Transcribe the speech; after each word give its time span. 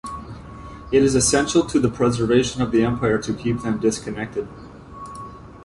It 0.91 1.03
is 1.03 1.13
essential 1.13 1.63
to 1.67 1.79
the 1.79 1.87
preservation 1.87 2.63
of 2.63 2.71
the 2.71 2.83
empire 2.83 3.19
to 3.19 3.35
keep 3.35 3.61
them 3.61 3.79
disconnected 3.79 4.47